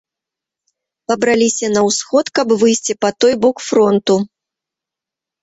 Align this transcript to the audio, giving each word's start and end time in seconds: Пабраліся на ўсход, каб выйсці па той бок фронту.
Пабраліся 1.11 1.69
на 1.75 1.83
ўсход, 1.89 2.25
каб 2.39 2.47
выйсці 2.63 2.93
па 3.07 3.13
той 3.19 3.33
бок 3.45 3.57
фронту. 3.69 4.15